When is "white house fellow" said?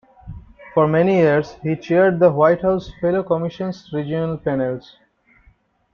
2.31-3.21